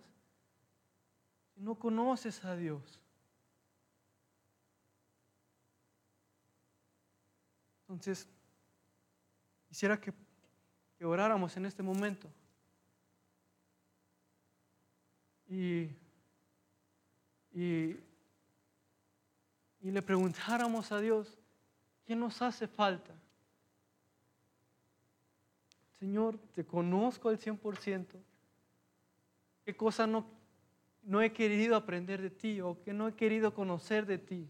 [1.55, 3.01] si no conoces a Dios?
[7.81, 8.29] Entonces,
[9.67, 10.13] quisiera que,
[10.95, 12.29] que oráramos en este momento.
[15.49, 15.89] Y,
[17.51, 18.10] y
[19.81, 21.37] y le preguntáramos a Dios,
[22.05, 23.13] ¿qué nos hace falta?
[25.99, 28.05] Señor, te conozco al 100%.
[29.65, 30.25] ¿Qué cosa no,
[31.03, 34.49] no he querido aprender de ti o qué no he querido conocer de ti?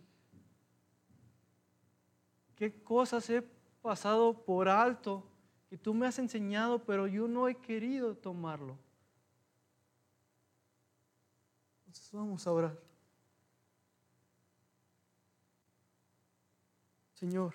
[2.56, 3.42] ¿Qué cosas he
[3.82, 5.26] pasado por alto
[5.70, 8.78] que tú me has enseñado, pero yo no he querido tomarlo?
[11.80, 12.91] Entonces vamos a orar.
[17.22, 17.54] Señor.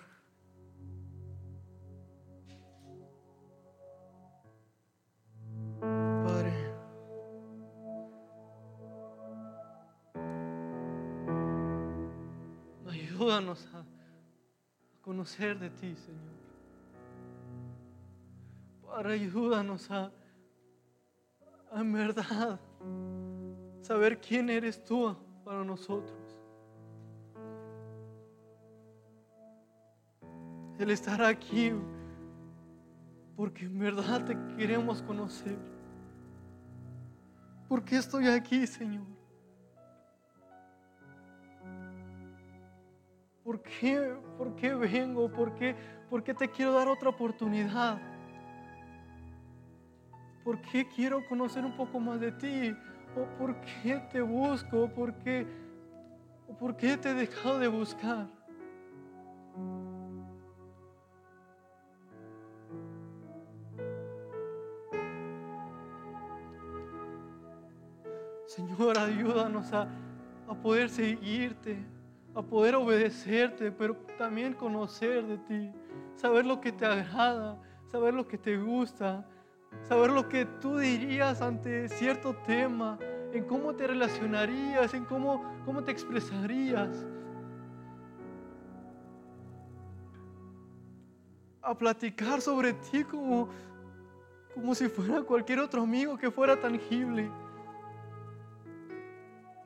[5.81, 6.53] Padre.
[12.87, 13.83] Ayúdanos a
[15.01, 16.37] conocer de ti, Señor.
[18.85, 20.09] Padre, ayúdanos a,
[21.73, 22.57] a en verdad
[23.81, 25.13] saber quién eres tú
[25.43, 26.26] para nosotros.
[30.79, 31.73] El estar aquí,
[33.35, 35.57] porque en verdad te queremos conocer.
[37.67, 39.05] ¿Por qué estoy aquí, Señor?
[43.43, 45.31] ¿Por qué, por qué vengo?
[45.31, 45.75] ¿Por qué,
[46.09, 47.99] ¿Por qué te quiero dar otra oportunidad?
[50.43, 52.75] ¿Por qué quiero conocer un poco más de ti?
[53.15, 54.89] ¿O por qué te busco?
[54.89, 55.45] ¿Por qué,
[56.59, 58.36] por qué te he dejado de buscar?
[68.57, 69.87] Señor, ayúdanos a,
[70.47, 71.77] a poder seguirte,
[72.33, 75.71] a poder obedecerte, pero también conocer de ti,
[76.15, 79.23] saber lo que te agrada, saber lo que te gusta,
[79.83, 82.97] saber lo que tú dirías ante cierto tema,
[83.31, 87.05] en cómo te relacionarías, en cómo, cómo te expresarías.
[91.61, 93.49] A platicar sobre ti como,
[94.55, 97.29] como si fuera cualquier otro amigo que fuera tangible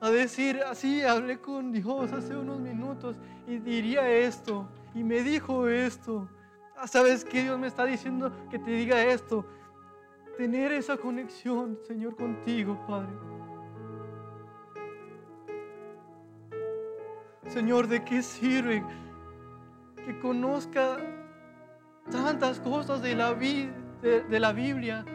[0.02, 3.16] a decir, así hablé con Dios hace unos minutos
[3.48, 6.28] y diría esto y me dijo esto.
[6.76, 9.46] Ah, ¿Sabes qué Dios me está diciendo que te diga esto?
[10.38, 13.12] Tener esa conexión, Señor, contigo, Padre.
[17.48, 18.84] Señor, ¿de qué sirve
[20.04, 20.98] que conozca
[22.10, 25.06] tantas cosas de la, de, de la Biblia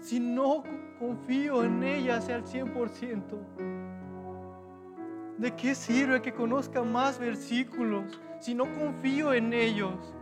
[0.00, 0.62] si no
[1.04, 3.20] confío en ellas al 100%.
[5.36, 10.14] ¿De qué sirve que conozca más versículos si no confío en ellos?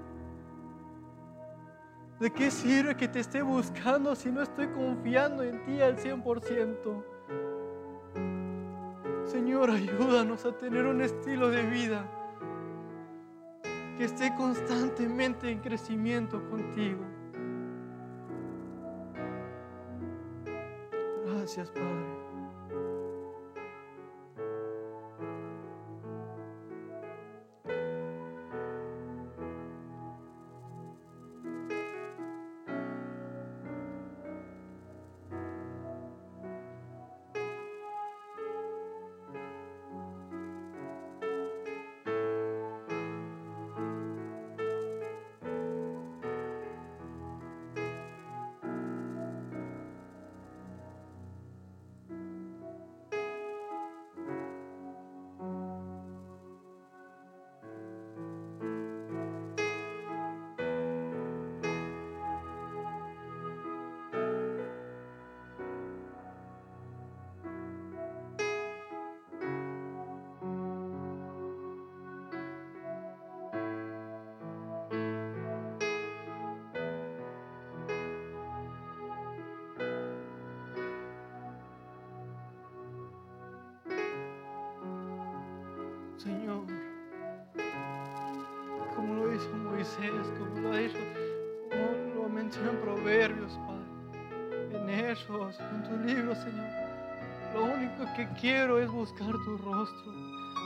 [2.19, 7.05] ¿De qué sirve que te esté buscando si no estoy confiando en ti al 100%?
[9.27, 12.05] Señor, ayúdanos a tener un estilo de vida
[13.97, 17.12] que esté constantemente en crecimiento contigo.
[21.43, 22.12] Gracias, Padre.
[86.23, 86.63] Señor,
[88.95, 90.97] como lo hizo Moisés, como lo dicho,
[91.69, 96.71] como lo menciona en Proverbios, Padre, en esos, en tu libro, Señor.
[97.55, 100.13] Lo único que quiero es buscar tu rostro.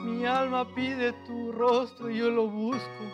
[0.04, 3.04] Mi alma pide tu rostro y yo lo busco.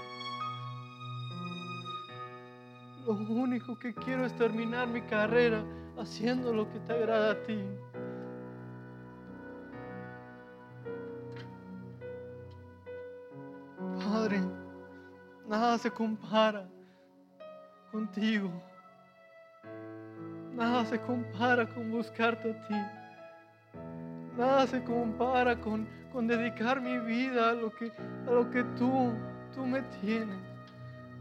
[3.07, 5.62] Lo único que quiero es terminar mi carrera
[5.97, 7.61] haciendo lo que te agrada a ti.
[15.72, 16.68] Nada se compara
[17.90, 18.50] contigo.
[20.54, 22.74] Nada se compara con buscarte a ti.
[24.36, 27.90] Nada se compara con, con dedicar mi vida a lo que,
[28.28, 29.14] a lo que tú,
[29.54, 30.36] tú me tienes,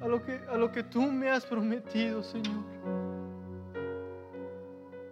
[0.01, 2.65] a lo, que, a lo que tú me has prometido, Señor.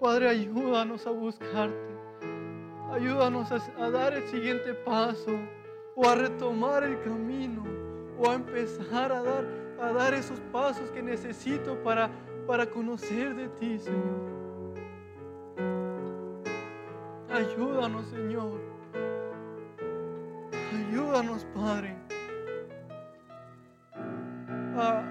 [0.02, 1.94] Padre, ayúdanos a buscarte.
[2.92, 5.40] Ayúdanos a, a dar el siguiente paso
[5.96, 7.79] o a retomar el camino
[8.20, 9.46] o a empezar a dar,
[9.82, 12.10] a dar esos pasos que necesito para,
[12.46, 14.40] para conocer de ti, Señor.
[17.32, 18.60] Ayúdanos, Señor.
[20.90, 21.96] Ayúdanos, Padre.
[24.76, 25.04] A,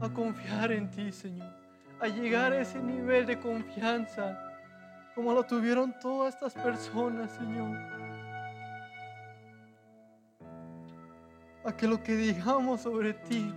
[0.00, 1.54] a confiar en ti, Señor.
[2.00, 4.38] A llegar a ese nivel de confianza
[5.14, 7.97] como lo tuvieron todas estas personas, Señor.
[11.68, 13.52] A que lo que digamos sobre ti,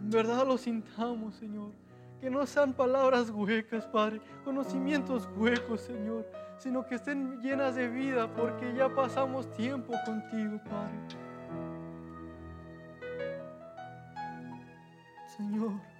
[0.00, 1.72] en verdad lo sintamos, Señor.
[2.20, 6.24] Que no sean palabras huecas, Padre, conocimientos huecos, Señor,
[6.58, 10.94] sino que estén llenas de vida porque ya pasamos tiempo contigo, Padre.
[15.36, 15.91] Señor.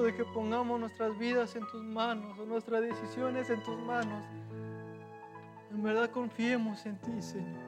[0.00, 4.24] De que pongamos nuestras vidas en tus manos o nuestras decisiones en tus manos,
[5.70, 7.60] en verdad confiemos en ti, Señor.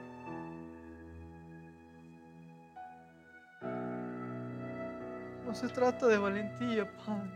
[5.45, 7.31] No se trata de valentía, Padre,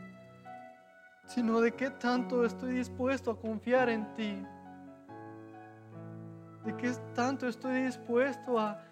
[1.26, 4.42] sino de qué tanto estoy dispuesto a confiar en ti.
[6.64, 8.82] De qué tanto estoy dispuesto a-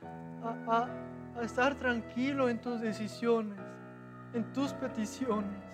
[0.44, 0.88] a-
[1.38, 3.58] a estar tranquilo en tus decisiones,
[4.34, 5.65] en tus peticiones.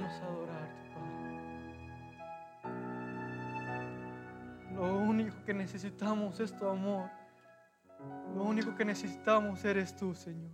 [0.00, 1.18] Ayúdanos adorarte, Padre.
[4.74, 7.10] Lo único que necesitamos es tu amor.
[8.34, 10.50] Lo único que necesitamos eres tú, Señor.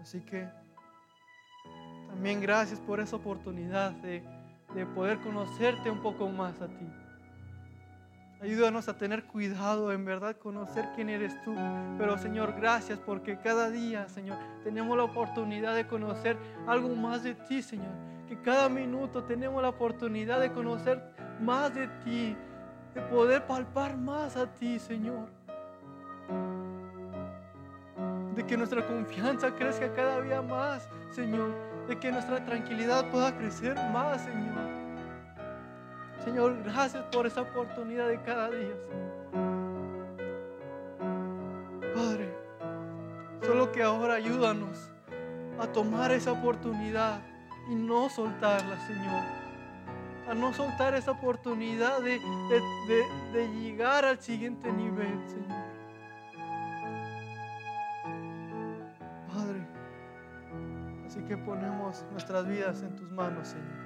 [0.00, 0.48] Así que
[2.08, 4.22] también gracias por esa oportunidad de,
[4.74, 6.88] de poder conocerte un poco más a ti.
[8.42, 11.54] Ayúdanos a tener cuidado, en verdad, conocer quién eres tú.
[11.96, 17.34] Pero Señor, gracias porque cada día, Señor, tenemos la oportunidad de conocer algo más de
[17.34, 17.92] ti, Señor.
[18.28, 21.02] Que cada minuto tenemos la oportunidad de conocer
[21.40, 22.36] más de ti,
[22.94, 25.28] de poder palpar más a ti, Señor.
[28.34, 31.54] De que nuestra confianza crezca cada día más, Señor.
[31.88, 34.65] De que nuestra tranquilidad pueda crecer más, Señor.
[36.26, 38.74] Señor, gracias por esa oportunidad de cada día.
[41.94, 42.34] Padre,
[43.42, 44.90] solo que ahora ayúdanos
[45.60, 47.20] a tomar esa oportunidad
[47.70, 49.22] y no soltarla, Señor.
[50.28, 52.20] A no soltar esa oportunidad de-
[53.32, 55.64] de llegar al siguiente nivel, Señor.
[59.32, 59.64] Padre,
[61.06, 63.85] así que ponemos nuestras vidas en tus manos, Señor.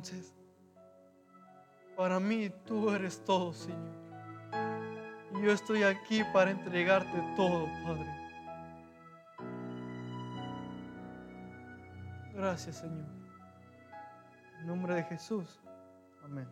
[0.00, 0.34] Entonces,
[1.94, 4.00] para mí tú eres todo, Señor.
[5.34, 8.06] Y yo estoy aquí para entregarte todo, Padre.
[12.32, 13.06] Gracias, Señor.
[14.60, 15.60] En nombre de Jesús.
[16.24, 16.48] Amén.